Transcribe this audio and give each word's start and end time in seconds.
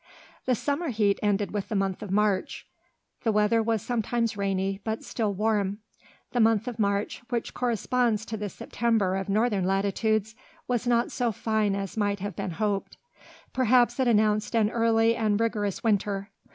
The 0.47 0.55
summer 0.55 0.87
heat 0.89 1.19
ended 1.21 1.51
with 1.51 1.69
the 1.69 1.75
month 1.75 2.01
of 2.01 2.09
March. 2.09 2.65
The 3.21 3.31
weather 3.31 3.61
was 3.61 3.83
sometimes 3.83 4.35
rainy, 4.35 4.81
but 4.83 5.03
still 5.03 5.31
warm. 5.31 5.77
The 6.31 6.39
month 6.39 6.67
of 6.67 6.79
March, 6.79 7.21
which 7.29 7.53
corresponds 7.53 8.25
to 8.25 8.35
the 8.35 8.49
September 8.49 9.15
of 9.15 9.29
northern 9.29 9.65
latitudes, 9.65 10.33
was 10.67 10.87
not 10.87 11.11
so 11.11 11.31
fine 11.31 11.75
as 11.75 11.97
might 11.97 12.19
have 12.19 12.35
been 12.35 12.49
hoped. 12.57 12.97
Perhaps 13.53 13.99
it 13.99 14.07
announced 14.07 14.55
an 14.55 14.71
early 14.71 15.15
and 15.15 15.39
rigorous 15.39 15.83
winter. 15.83 16.31